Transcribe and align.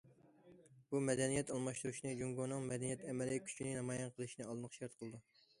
بۇ، 0.93 1.01
مەدەنىيەت 1.09 1.51
ئالماشتۇرۇشنى، 1.57 2.13
جۇڭگونىڭ 2.23 2.65
مەدەنىيەت 2.71 3.05
ئەمەلىي 3.13 3.43
كۈچىنى 3.51 3.77
نامايان 3.79 4.15
قىلىشنى 4.17 4.49
ئالدىنقى 4.49 4.81
شەرت 4.83 4.99
قىلىدۇ. 5.03 5.23